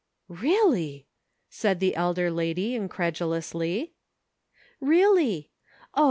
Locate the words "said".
1.51-1.79